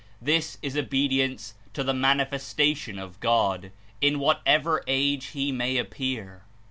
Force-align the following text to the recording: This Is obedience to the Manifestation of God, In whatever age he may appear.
This 0.19 0.57
Is 0.63 0.75
obedience 0.75 1.53
to 1.73 1.83
the 1.83 1.93
Manifestation 1.93 2.97
of 2.97 3.19
God, 3.19 3.71
In 4.01 4.17
whatever 4.17 4.83
age 4.87 5.25
he 5.25 5.51
may 5.51 5.77
appear. 5.77 6.43